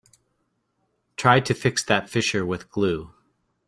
[1.15, 3.13] Try to fix that fissure with glue.